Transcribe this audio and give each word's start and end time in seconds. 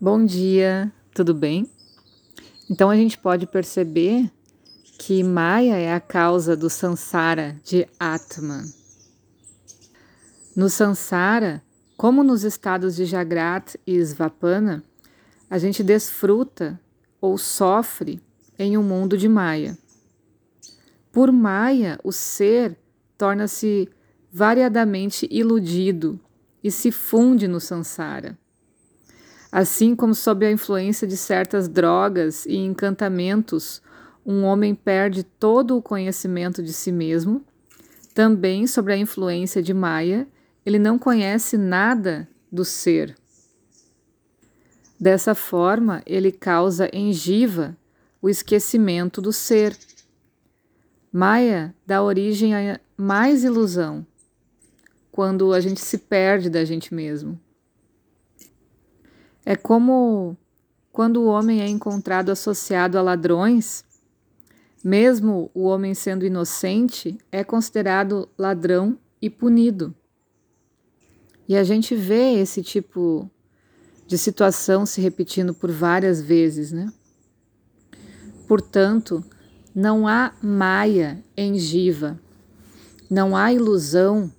Bom 0.00 0.26
dia, 0.26 0.92
tudo 1.14 1.32
bem? 1.32 1.70
Então 2.68 2.90
a 2.90 2.96
gente 2.96 3.16
pode 3.16 3.46
perceber 3.46 4.28
que 4.98 5.22
Maya 5.22 5.76
é 5.76 5.94
a 5.94 6.00
causa 6.00 6.56
do 6.56 6.68
Sansara 6.68 7.56
de 7.64 7.86
Atman. 7.98 8.64
No 10.54 10.68
Sansara, 10.68 11.62
como 11.96 12.24
nos 12.24 12.42
estados 12.42 12.96
de 12.96 13.04
Jagrat 13.04 13.76
e 13.86 14.04
Svapana, 14.04 14.82
a 15.48 15.58
gente 15.58 15.80
desfruta 15.82 16.78
ou 17.20 17.38
sofre 17.38 18.20
em 18.58 18.76
um 18.76 18.82
mundo 18.82 19.16
de 19.16 19.28
Maya. 19.28 19.78
Por 21.12 21.30
Maya, 21.30 22.00
o 22.02 22.10
ser 22.10 22.76
torna-se 23.16 23.88
variadamente 24.30 25.28
iludido 25.30 26.18
e 26.64 26.70
se 26.70 26.90
funde 26.90 27.46
no 27.46 27.60
Sansara. 27.60 28.36
Assim 29.54 29.94
como 29.94 30.16
sob 30.16 30.44
a 30.44 30.50
influência 30.50 31.06
de 31.06 31.16
certas 31.16 31.68
drogas 31.68 32.44
e 32.44 32.56
encantamentos, 32.56 33.80
um 34.26 34.42
homem 34.42 34.74
perde 34.74 35.22
todo 35.22 35.76
o 35.76 35.80
conhecimento 35.80 36.60
de 36.60 36.72
si 36.72 36.90
mesmo, 36.90 37.40
também 38.12 38.66
sobre 38.66 38.94
a 38.94 38.96
influência 38.96 39.62
de 39.62 39.72
Maya, 39.72 40.26
ele 40.66 40.76
não 40.76 40.98
conhece 40.98 41.56
nada 41.56 42.28
do 42.50 42.64
ser. 42.64 43.16
Dessa 44.98 45.36
forma, 45.36 46.02
ele 46.04 46.32
causa 46.32 46.90
em 46.92 47.12
Jiva 47.12 47.76
o 48.20 48.28
esquecimento 48.28 49.22
do 49.22 49.32
ser. 49.32 49.78
Maya 51.12 51.72
dá 51.86 52.02
origem 52.02 52.56
a 52.56 52.80
mais 52.96 53.44
ilusão, 53.44 54.04
quando 55.12 55.52
a 55.52 55.60
gente 55.60 55.80
se 55.80 55.98
perde 55.98 56.50
da 56.50 56.64
gente 56.64 56.92
mesmo. 56.92 57.38
É 59.46 59.54
como 59.54 60.36
quando 60.90 61.20
o 61.20 61.26
homem 61.26 61.60
é 61.60 61.68
encontrado 61.68 62.30
associado 62.30 62.96
a 62.96 63.02
ladrões, 63.02 63.84
mesmo 64.82 65.50
o 65.52 65.64
homem 65.64 65.92
sendo 65.92 66.24
inocente, 66.24 67.18
é 67.30 67.44
considerado 67.44 68.28
ladrão 68.38 68.98
e 69.20 69.28
punido. 69.28 69.94
E 71.48 71.56
a 71.56 71.64
gente 71.64 71.94
vê 71.94 72.34
esse 72.40 72.62
tipo 72.62 73.28
de 74.06 74.16
situação 74.16 74.86
se 74.86 75.00
repetindo 75.00 75.52
por 75.52 75.70
várias 75.70 76.22
vezes, 76.22 76.72
né? 76.72 76.90
Portanto, 78.46 79.22
não 79.74 80.06
há 80.06 80.32
maia 80.40 81.22
em 81.36 81.58
Jiva, 81.58 82.18
não 83.10 83.36
há 83.36 83.52
ilusão 83.52 84.32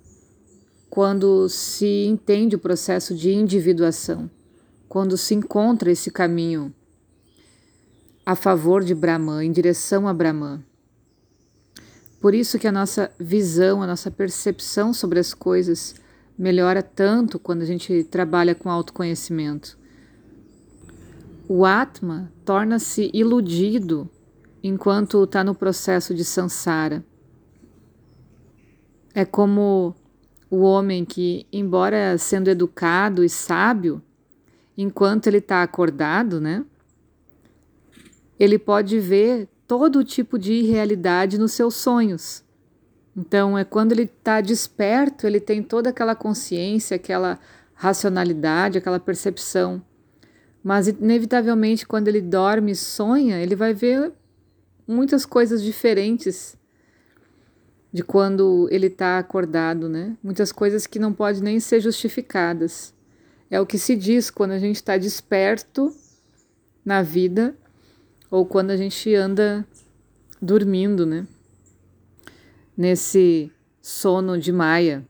quando 0.89 1.47
se 1.49 2.05
entende 2.05 2.55
o 2.55 2.59
processo 2.59 3.13
de 3.13 3.33
individuação 3.33 4.29
quando 4.95 5.17
se 5.17 5.35
encontra 5.35 5.91
esse 5.91 6.09
caminho 6.09 6.73
a 8.25 8.33
favor 8.33 8.81
de 8.81 8.95
Brahman, 8.95 9.45
em 9.45 9.51
direção 9.51 10.07
a 10.07 10.13
Brahman. 10.13 10.63
Por 12.21 12.33
isso 12.33 12.57
que 12.57 12.65
a 12.65 12.71
nossa 12.71 13.11
visão, 13.19 13.83
a 13.83 13.87
nossa 13.87 14.09
percepção 14.09 14.93
sobre 14.93 15.19
as 15.19 15.33
coisas 15.33 15.95
melhora 16.37 16.81
tanto 16.81 17.37
quando 17.37 17.63
a 17.63 17.65
gente 17.65 18.05
trabalha 18.05 18.55
com 18.55 18.69
autoconhecimento. 18.69 19.77
O 21.45 21.65
Atma 21.65 22.31
torna-se 22.45 23.11
iludido 23.13 24.09
enquanto 24.63 25.25
está 25.25 25.43
no 25.43 25.53
processo 25.53 26.15
de 26.15 26.23
samsara. 26.23 27.03
É 29.13 29.25
como 29.25 29.93
o 30.49 30.61
homem 30.61 31.03
que, 31.03 31.45
embora 31.51 32.17
sendo 32.17 32.47
educado 32.47 33.25
e 33.25 33.29
sábio, 33.29 34.01
enquanto 34.77 35.27
ele 35.27 35.37
está 35.37 35.63
acordado, 35.63 36.39
né? 36.39 36.65
Ele 38.39 38.59
pode 38.59 38.99
ver 38.99 39.47
todo 39.67 40.03
tipo 40.03 40.37
de 40.37 40.53
irrealidade 40.53 41.37
nos 41.37 41.53
seus 41.53 41.75
sonhos. 41.75 42.43
Então, 43.15 43.57
é 43.57 43.63
quando 43.63 43.93
ele 43.93 44.03
está 44.03 44.41
desperto, 44.41 45.25
ele 45.25 45.39
tem 45.39 45.63
toda 45.63 45.89
aquela 45.89 46.15
consciência, 46.15 46.95
aquela 46.95 47.39
racionalidade, 47.73 48.77
aquela 48.77 48.99
percepção. 48.99 49.81
Mas, 50.63 50.87
inevitavelmente, 50.87 51.85
quando 51.85 52.07
ele 52.07 52.21
dorme 52.21 52.71
e 52.71 52.75
sonha, 52.75 53.37
ele 53.37 53.55
vai 53.55 53.73
ver 53.73 54.11
muitas 54.87 55.25
coisas 55.25 55.61
diferentes 55.61 56.57
de 57.93 58.03
quando 58.03 58.67
ele 58.71 58.87
está 58.87 59.19
acordado, 59.19 59.87
né? 59.87 60.17
Muitas 60.21 60.51
coisas 60.51 60.85
que 60.87 60.99
não 60.99 61.13
podem 61.13 61.41
nem 61.41 61.59
ser 61.59 61.79
justificadas. 61.79 62.94
É 63.49 63.59
o 63.59 63.65
que 63.65 63.77
se 63.77 63.95
diz 63.95 64.29
quando 64.29 64.51
a 64.51 64.59
gente 64.59 64.77
está 64.77 64.97
desperto 64.97 65.93
na 66.83 67.01
vida 67.01 67.55
ou 68.29 68.45
quando 68.45 68.71
a 68.71 68.77
gente 68.77 69.13
anda 69.13 69.65
dormindo, 70.41 71.05
né? 71.05 71.27
Nesse 72.75 73.51
sono 73.81 74.37
de 74.37 74.51
Maia. 74.51 75.05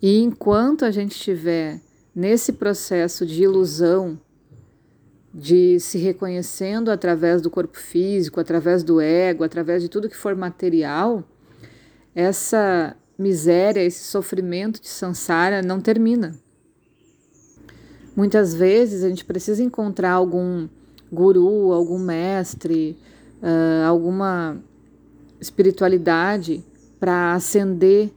E 0.00 0.18
enquanto 0.20 0.84
a 0.84 0.90
gente 0.90 1.12
estiver 1.12 1.80
nesse 2.14 2.52
processo 2.54 3.26
de 3.26 3.42
ilusão, 3.42 4.18
de 5.32 5.78
se 5.78 5.98
reconhecendo 5.98 6.90
através 6.90 7.42
do 7.42 7.50
corpo 7.50 7.78
físico, 7.78 8.40
através 8.40 8.82
do 8.82 9.00
ego, 9.00 9.44
através 9.44 9.82
de 9.82 9.88
tudo 9.88 10.08
que 10.08 10.16
for 10.16 10.34
material, 10.34 11.22
essa 12.14 12.96
miséria, 13.18 13.84
esse 13.84 14.04
sofrimento 14.04 14.80
de 14.80 14.88
samsara 14.88 15.62
não 15.62 15.80
termina. 15.80 16.34
Muitas 18.18 18.52
vezes 18.52 19.04
a 19.04 19.08
gente 19.08 19.24
precisa 19.24 19.62
encontrar 19.62 20.10
algum 20.10 20.66
guru, 21.08 21.72
algum 21.72 22.00
mestre, 22.00 22.98
uh, 23.40 23.86
alguma 23.86 24.60
espiritualidade 25.40 26.64
para 26.98 27.32
acender 27.32 28.10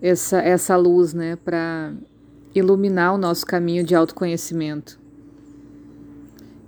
essa, 0.00 0.38
essa 0.38 0.74
luz, 0.74 1.12
né? 1.12 1.36
Para 1.36 1.92
iluminar 2.54 3.12
o 3.12 3.18
nosso 3.18 3.44
caminho 3.44 3.84
de 3.84 3.94
autoconhecimento. 3.94 4.98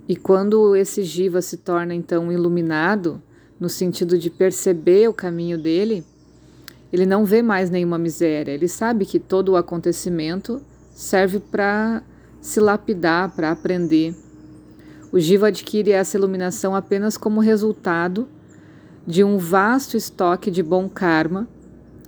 E 0.07 0.15
quando 0.15 0.75
esse 0.75 1.01
jiva 1.01 1.41
se 1.41 1.57
torna 1.57 1.95
então 1.95 2.31
iluminado, 2.31 3.19
no 3.59 3.67
sentido 3.67 4.15
de 4.15 4.29
perceber 4.29 5.09
o 5.09 5.13
caminho 5.13 5.57
dele, 5.57 6.05
ele 6.93 7.07
não 7.07 7.25
vê 7.25 7.41
mais 7.41 7.71
nenhuma 7.71 7.97
miséria, 7.97 8.51
ele 8.51 8.67
sabe 8.67 9.07
que 9.07 9.17
todo 9.17 9.53
o 9.53 9.57
acontecimento 9.57 10.61
serve 10.93 11.39
para 11.39 12.03
se 12.41 12.59
lapidar, 12.59 13.33
para 13.35 13.51
aprender. 13.51 14.15
O 15.11 15.19
Jiva 15.19 15.47
adquire 15.47 15.91
essa 15.91 16.17
iluminação 16.17 16.75
apenas 16.75 17.17
como 17.17 17.39
resultado 17.39 18.27
de 19.05 19.23
um 19.23 19.37
vasto 19.37 19.95
estoque 19.95 20.49
de 20.49 20.63
bom 20.63 20.89
karma 20.89 21.47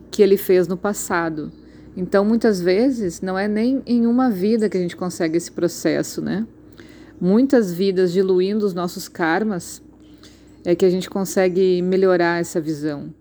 que 0.09 0.21
ele 0.21 0.37
fez 0.37 0.67
no 0.67 0.77
passado. 0.77 1.51
Então, 1.95 2.25
muitas 2.25 2.59
vezes, 2.59 3.21
não 3.21 3.37
é 3.37 3.47
nem 3.47 3.81
em 3.85 4.07
uma 4.07 4.29
vida 4.29 4.67
que 4.67 4.77
a 4.77 4.81
gente 4.81 4.95
consegue 4.95 5.37
esse 5.37 5.51
processo, 5.51 6.21
né? 6.21 6.47
Muitas 7.21 7.71
vidas 7.71 8.11
diluindo 8.11 8.65
os 8.65 8.73
nossos 8.73 9.07
karmas 9.07 9.81
é 10.65 10.75
que 10.75 10.85
a 10.85 10.89
gente 10.89 11.09
consegue 11.09 11.81
melhorar 11.81 12.39
essa 12.39 12.59
visão. 12.59 13.13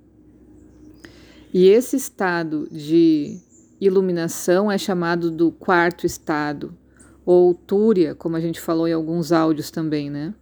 E 1.52 1.68
esse 1.68 1.96
estado 1.96 2.66
de 2.70 3.38
iluminação 3.80 4.70
é 4.70 4.78
chamado 4.78 5.30
do 5.30 5.52
quarto 5.52 6.06
estado, 6.06 6.74
ou 7.24 7.54
túria, 7.54 8.14
como 8.14 8.36
a 8.36 8.40
gente 8.40 8.60
falou 8.60 8.88
em 8.88 8.92
alguns 8.92 9.32
áudios 9.32 9.70
também, 9.70 10.10
né? 10.10 10.34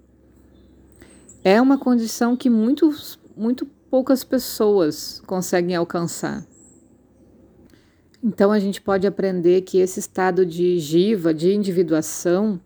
É 1.44 1.60
uma 1.60 1.78
condição 1.78 2.36
que 2.36 2.50
muitos, 2.50 3.18
muito 3.36 3.66
poucas 3.90 4.24
pessoas 4.24 5.22
conseguem 5.26 5.74
alcançar. 5.74 6.44
Então 8.22 8.52
a 8.52 8.58
gente 8.58 8.80
pode 8.80 9.06
aprender 9.06 9.62
que 9.62 9.78
esse 9.78 9.98
estado 10.00 10.44
de 10.44 10.78
jiva, 10.78 11.32
de 11.32 11.54
individuação, 11.54 12.60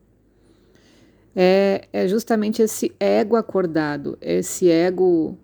é, 1.34 1.88
é 1.92 2.08
justamente 2.08 2.62
esse 2.62 2.92
ego 2.98 3.36
acordado, 3.36 4.18
esse 4.20 4.68
ego 4.68 5.38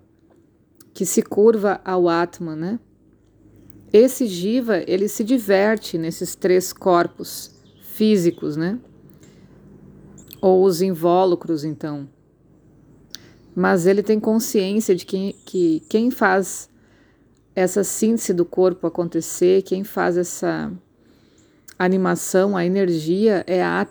que 0.92 1.06
se 1.06 1.22
curva 1.22 1.80
ao 1.84 2.08
Atman, 2.08 2.56
né? 2.56 2.80
Esse 3.92 4.26
jiva, 4.26 4.82
ele 4.86 5.08
se 5.08 5.24
diverte 5.24 5.98
nesses 5.98 6.34
três 6.36 6.72
corpos 6.72 7.59
físicos, 8.00 8.56
né? 8.56 8.78
Ou 10.40 10.64
os 10.64 10.80
invólucros, 10.80 11.64
então. 11.64 12.08
Mas 13.54 13.84
ele 13.84 14.02
tem 14.02 14.18
consciência 14.18 14.96
de 14.96 15.04
que, 15.04 15.34
que 15.44 15.80
quem 15.86 16.10
faz 16.10 16.70
essa 17.54 17.84
síntese 17.84 18.32
do 18.32 18.46
corpo 18.46 18.86
acontecer, 18.86 19.60
quem 19.60 19.84
faz 19.84 20.16
essa 20.16 20.72
animação, 21.78 22.56
a 22.56 22.64
energia 22.64 23.44
é 23.46 23.62
a. 23.62 23.86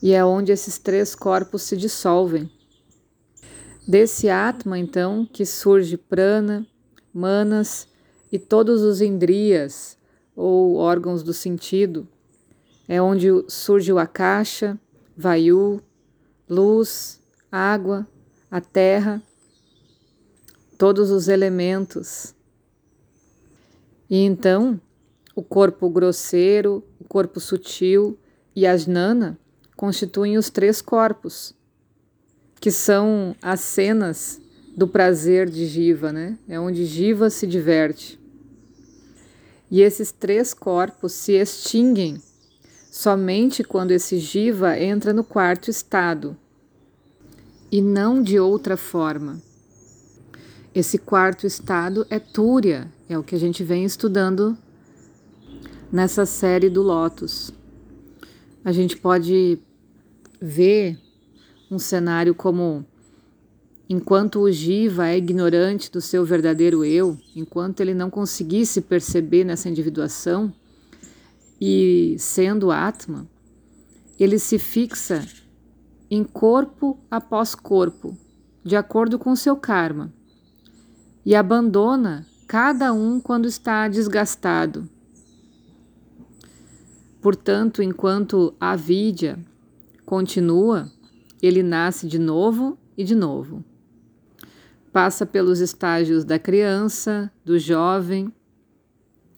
E 0.00 0.12
é 0.12 0.24
onde 0.24 0.52
esses 0.52 0.78
três 0.78 1.16
corpos 1.16 1.62
se 1.62 1.76
dissolvem. 1.76 2.48
Desse 3.88 4.28
Atma, 4.28 4.78
então, 4.78 5.26
que 5.26 5.44
surge 5.44 5.96
prana, 5.96 6.64
manas 7.12 7.88
e 8.30 8.38
todos 8.38 8.82
os 8.82 9.00
indrias, 9.00 9.98
ou 10.36 10.76
órgãos 10.76 11.24
do 11.24 11.32
sentido, 11.32 12.06
É 12.88 13.02
onde 13.02 13.28
surge 13.48 13.92
o 13.92 13.98
Akasha, 13.98 14.78
Vayu, 15.16 15.82
luz, 16.48 17.20
água, 17.50 18.06
a 18.50 18.60
terra, 18.60 19.22
todos 20.78 21.10
os 21.10 21.28
elementos. 21.28 22.34
E 24.08 24.18
então, 24.18 24.80
o 25.34 25.42
corpo 25.42 25.90
grosseiro, 25.90 26.84
o 27.00 27.04
corpo 27.04 27.40
sutil 27.40 28.18
e 28.54 28.66
a 28.66 28.76
jnana 28.76 29.38
constituem 29.76 30.38
os 30.38 30.48
três 30.48 30.80
corpos, 30.80 31.54
que 32.60 32.70
são 32.70 33.34
as 33.42 33.60
cenas 33.60 34.40
do 34.76 34.86
prazer 34.86 35.48
de 35.50 35.66
Jiva, 35.66 36.12
né? 36.12 36.38
É 36.48 36.60
onde 36.60 36.86
Jiva 36.86 37.30
se 37.30 37.46
diverte. 37.46 38.20
E 39.70 39.80
esses 39.80 40.12
três 40.12 40.54
corpos 40.54 41.12
se 41.12 41.32
extinguem 41.32 42.22
somente 42.96 43.62
quando 43.62 43.90
esse 43.90 44.18
Jiva 44.18 44.80
entra 44.80 45.12
no 45.12 45.22
quarto 45.22 45.70
estado, 45.70 46.34
e 47.70 47.82
não 47.82 48.22
de 48.22 48.40
outra 48.40 48.74
forma. 48.74 49.38
Esse 50.74 50.96
quarto 50.96 51.46
estado 51.46 52.06
é 52.08 52.18
Túria, 52.18 52.90
é 53.06 53.18
o 53.18 53.22
que 53.22 53.34
a 53.34 53.38
gente 53.38 53.62
vem 53.62 53.84
estudando 53.84 54.56
nessa 55.92 56.24
série 56.24 56.70
do 56.70 56.80
Lotus. 56.80 57.52
A 58.64 58.72
gente 58.72 58.96
pode 58.96 59.58
ver 60.40 60.98
um 61.70 61.78
cenário 61.78 62.34
como 62.34 62.82
enquanto 63.90 64.40
o 64.40 64.50
Jiva 64.50 65.08
é 65.08 65.18
ignorante 65.18 65.92
do 65.92 66.00
seu 66.00 66.24
verdadeiro 66.24 66.82
eu, 66.82 67.18
enquanto 67.36 67.80
ele 67.80 67.92
não 67.92 68.08
conseguisse 68.08 68.80
perceber 68.80 69.44
nessa 69.44 69.68
individuação 69.68 70.50
e 71.60 72.16
sendo 72.18 72.70
Atma, 72.70 73.28
ele 74.18 74.38
se 74.38 74.58
fixa 74.58 75.26
em 76.10 76.22
corpo 76.22 76.98
após 77.10 77.54
corpo, 77.54 78.16
de 78.64 78.76
acordo 78.76 79.18
com 79.18 79.34
seu 79.34 79.56
karma, 79.56 80.12
e 81.24 81.34
abandona 81.34 82.26
cada 82.46 82.92
um 82.92 83.20
quando 83.20 83.46
está 83.46 83.88
desgastado. 83.88 84.88
Portanto, 87.20 87.82
enquanto 87.82 88.54
a 88.60 88.76
vidya 88.76 89.38
continua, 90.04 90.90
ele 91.42 91.62
nasce 91.62 92.06
de 92.06 92.18
novo 92.18 92.78
e 92.96 93.02
de 93.02 93.14
novo. 93.14 93.64
Passa 94.92 95.26
pelos 95.26 95.60
estágios 95.60 96.24
da 96.24 96.38
criança, 96.38 97.30
do 97.44 97.58
jovem, 97.58 98.32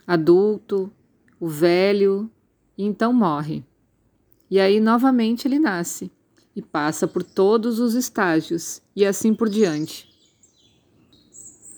adulto, 0.06 0.92
o 1.40 1.48
velho, 1.48 2.30
e 2.76 2.84
então 2.84 3.12
morre. 3.12 3.64
E 4.50 4.58
aí 4.58 4.80
novamente 4.80 5.46
ele 5.46 5.58
nasce 5.58 6.10
e 6.56 6.62
passa 6.62 7.06
por 7.06 7.22
todos 7.22 7.78
os 7.78 7.94
estágios 7.94 8.82
e 8.96 9.04
assim 9.04 9.34
por 9.34 9.48
diante. 9.48 10.08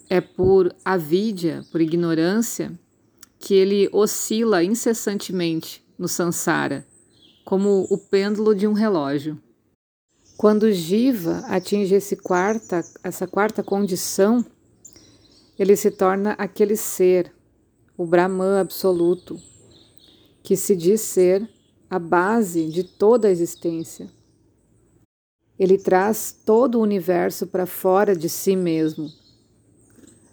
É 0.08 0.20
por 0.20 0.74
avidya, 0.84 1.64
por 1.70 1.80
ignorância, 1.80 2.72
que 3.38 3.54
ele 3.54 3.88
oscila 3.92 4.62
incessantemente 4.62 5.84
no 5.98 6.08
sansara, 6.08 6.86
como 7.44 7.86
o 7.90 7.98
pêndulo 7.98 8.54
de 8.54 8.66
um 8.66 8.72
relógio. 8.72 9.40
Quando 10.36 10.72
Jiva 10.72 11.38
atinge 11.48 11.98
quarta, 12.16 12.82
essa 13.04 13.26
quarta 13.26 13.62
condição, 13.62 14.44
ele 15.58 15.76
se 15.76 15.90
torna 15.90 16.32
aquele 16.32 16.76
ser, 16.76 17.30
o 17.96 18.06
Brahman 18.06 18.58
absoluto, 18.58 19.38
que 20.42 20.56
se 20.56 20.74
diz 20.74 21.00
ser 21.00 21.48
a 21.88 21.98
base 21.98 22.66
de 22.66 22.84
toda 22.84 23.28
a 23.28 23.30
existência. 23.30 24.08
Ele 25.58 25.76
traz 25.76 26.34
todo 26.44 26.76
o 26.76 26.82
universo 26.82 27.46
para 27.46 27.66
fora 27.66 28.16
de 28.16 28.28
si 28.28 28.56
mesmo, 28.56 29.10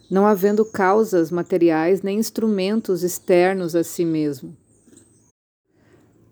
não 0.10 0.26
havendo 0.26 0.64
causas 0.64 1.32
materiais 1.32 2.02
nem 2.02 2.18
instrumentos 2.18 3.04
externos 3.04 3.76
a 3.76 3.84
si 3.84 4.06
mesmo. 4.06 4.56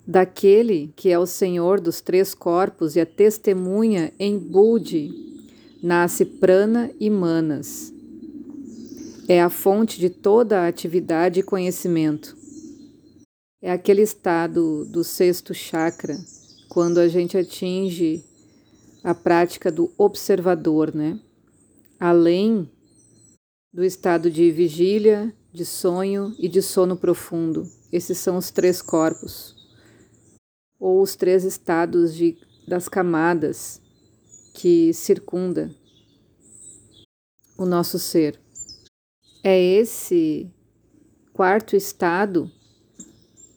Daquele 0.08 0.94
que 0.96 1.10
é 1.10 1.18
o 1.18 1.26
Senhor 1.26 1.82
dos 1.82 2.00
três 2.00 2.34
corpos 2.36 2.96
e 2.96 3.02
a 3.02 3.06
testemunha 3.06 4.14
em 4.20 4.38
Budi, 4.38 5.12
nasce 5.82 6.24
prana 6.24 6.92
e 7.00 7.10
manas. 7.10 7.92
É 9.28 9.42
a 9.42 9.50
fonte 9.50 10.00
de 10.00 10.10
toda 10.10 10.62
a 10.62 10.68
atividade 10.68 11.40
e 11.40 11.44
conhecimento. 11.44 12.38
É 13.66 13.72
aquele 13.72 14.04
estado 14.04 14.86
do 14.86 15.04
sexto 15.04 15.52
chakra, 15.52 16.16
quando 16.70 17.00
a 17.00 17.08
gente 17.08 17.36
atinge 17.36 18.24
a 19.04 19.16
prática 19.16 19.72
do 19.72 19.92
observador, 19.98 20.94
né? 20.94 21.20
Além 22.00 22.70
do 23.74 23.84
estado 23.84 24.30
de 24.30 24.52
vigília, 24.52 25.34
de 25.52 25.66
sonho 25.66 26.36
e 26.38 26.48
de 26.48 26.62
sono 26.62 26.96
profundo. 26.96 27.68
Esses 27.92 28.20
são 28.20 28.38
os 28.38 28.52
três 28.52 28.84
corpos, 28.84 29.56
ou 30.80 31.02
os 31.02 31.16
três 31.16 31.44
estados 31.44 32.14
de, 32.14 32.38
das 32.68 32.88
camadas 32.88 33.82
que 34.54 34.94
circunda 34.94 35.74
o 37.58 37.66
nosso 37.66 37.98
ser. 37.98 38.40
É 39.44 39.60
esse 39.60 40.54
quarto 41.34 41.76
estado 41.76 42.52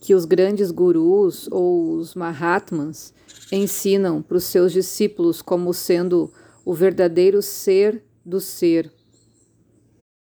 que 0.09 0.15
os 0.15 0.25
grandes 0.25 0.71
gurus 0.71 1.47
ou 1.53 1.91
os 1.97 2.15
Mahatmas 2.15 3.13
ensinam 3.53 4.23
para 4.23 4.39
os 4.39 4.45
seus 4.45 4.73
discípulos 4.73 5.43
como 5.43 5.75
sendo 5.75 6.33
o 6.65 6.73
verdadeiro 6.73 7.43
ser 7.43 8.03
do 8.25 8.41
ser. 8.41 8.91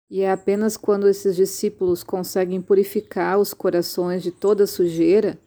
E 0.07 0.21
é 0.21 0.31
apenas 0.31 0.77
quando 0.77 1.07
esses 1.07 1.35
discípulos 1.35 2.03
conseguem 2.03 2.61
purificar 2.61 3.39
os 3.39 3.55
corações 3.55 4.21
de 4.21 4.29
toda 4.29 4.67
sujeira 4.67 5.39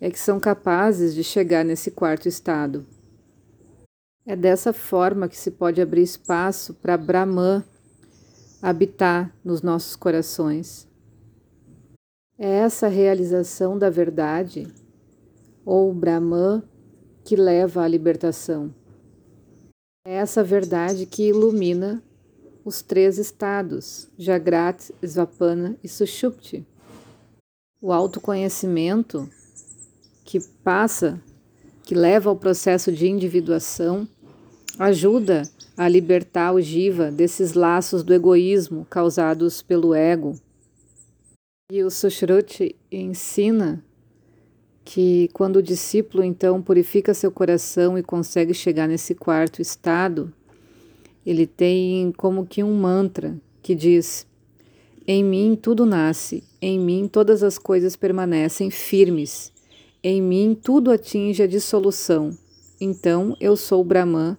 é 0.00 0.10
que 0.10 0.18
são 0.18 0.40
capazes 0.40 1.14
de 1.14 1.22
chegar 1.22 1.62
nesse 1.62 1.90
quarto 1.90 2.26
estado. 2.26 2.86
É 4.24 4.34
dessa 4.34 4.72
forma 4.72 5.28
que 5.28 5.36
se 5.36 5.50
pode 5.50 5.82
abrir 5.82 6.00
espaço 6.00 6.72
para 6.72 6.96
Brahman 6.96 7.62
habitar 8.62 9.36
nos 9.44 9.60
nossos 9.60 9.94
corações. 9.96 10.85
É 12.38 12.48
essa 12.48 12.86
realização 12.86 13.78
da 13.78 13.88
verdade, 13.88 14.68
ou 15.64 15.94
Brahman, 15.94 16.62
que 17.24 17.34
leva 17.34 17.82
à 17.82 17.88
libertação. 17.88 18.74
É 20.06 20.16
essa 20.16 20.44
verdade 20.44 21.06
que 21.06 21.28
ilumina 21.28 22.02
os 22.62 22.82
três 22.82 23.16
estados, 23.16 24.10
Jagrat, 24.18 24.92
Svapana 25.02 25.78
e 25.82 25.88
Sushupti. 25.88 26.66
O 27.80 27.90
autoconhecimento 27.90 29.26
que 30.22 30.38
passa, 30.62 31.18
que 31.84 31.94
leva 31.94 32.28
ao 32.28 32.36
processo 32.36 32.92
de 32.92 33.08
individuação, 33.08 34.06
ajuda 34.78 35.42
a 35.74 35.88
libertar 35.88 36.52
o 36.52 36.60
jiva 36.60 37.10
desses 37.10 37.54
laços 37.54 38.02
do 38.02 38.12
egoísmo 38.12 38.86
causados 38.90 39.62
pelo 39.62 39.94
ego. 39.94 40.38
E 41.68 41.82
o 41.82 41.90
Sushruti 41.90 42.76
ensina 42.92 43.84
que 44.84 45.28
quando 45.32 45.56
o 45.56 45.62
discípulo 45.62 46.22
então 46.22 46.62
purifica 46.62 47.12
seu 47.12 47.28
coração 47.28 47.98
e 47.98 48.04
consegue 48.04 48.54
chegar 48.54 48.86
nesse 48.86 49.16
quarto 49.16 49.60
estado, 49.60 50.32
ele 51.26 51.44
tem 51.44 52.12
como 52.12 52.46
que 52.46 52.62
um 52.62 52.72
mantra 52.72 53.36
que 53.60 53.74
diz: 53.74 54.28
Em 55.08 55.24
mim 55.24 55.58
tudo 55.60 55.84
nasce, 55.84 56.44
em 56.62 56.78
mim 56.78 57.08
todas 57.08 57.42
as 57.42 57.58
coisas 57.58 57.96
permanecem 57.96 58.70
firmes, 58.70 59.52
em 60.04 60.22
mim 60.22 60.54
tudo 60.54 60.92
atinge 60.92 61.42
a 61.42 61.48
dissolução. 61.48 62.30
Então 62.80 63.36
eu 63.40 63.56
sou 63.56 63.82
Brahman. 63.82 64.38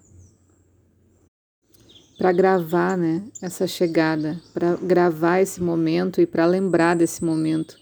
Para 2.17 2.31
gravar 2.31 2.97
né, 2.97 3.23
essa 3.41 3.67
chegada, 3.67 4.41
para 4.53 4.75
gravar 4.75 5.39
esse 5.39 5.61
momento 5.61 6.19
e 6.19 6.25
para 6.25 6.45
lembrar 6.45 6.95
desse 6.95 7.23
momento 7.23 7.77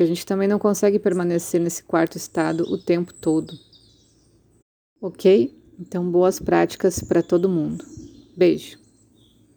porque 0.00 0.04
a 0.04 0.06
gente 0.06 0.24
também 0.24 0.48
não 0.48 0.58
consegue 0.58 0.98
permanecer 0.98 1.60
nesse 1.60 1.82
quarto 1.82 2.16
estado 2.16 2.64
o 2.72 2.78
tempo 2.78 3.12
todo. 3.12 3.52
Ok? 4.98 5.54
Então, 5.78 6.10
boas 6.10 6.40
práticas 6.40 7.00
para 7.00 7.22
todo 7.22 7.50
mundo. 7.50 7.84
Beijo. 8.34 8.79